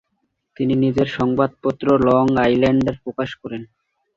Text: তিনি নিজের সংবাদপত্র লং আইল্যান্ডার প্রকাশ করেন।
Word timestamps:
তিনি 0.57 0.73
নিজের 0.83 1.07
সংবাদপত্র 1.17 1.85
লং 2.07 2.25
আইল্যান্ডার 2.45 2.95
প্রকাশ 3.03 3.29
করেন। 3.41 3.61